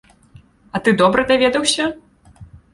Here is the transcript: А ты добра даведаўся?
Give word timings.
А 0.77 0.81
ты 0.87 0.95
добра 1.03 1.27
даведаўся? 1.35 1.89